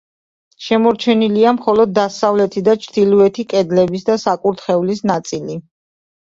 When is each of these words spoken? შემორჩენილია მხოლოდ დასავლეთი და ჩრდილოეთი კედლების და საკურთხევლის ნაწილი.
შემორჩენილია 0.67 1.51
მხოლოდ 1.57 1.93
დასავლეთი 1.97 2.63
და 2.69 2.75
ჩრდილოეთი 2.87 3.45
კედლების 3.53 4.09
და 4.09 4.17
საკურთხევლის 4.25 5.05
ნაწილი. 5.13 5.61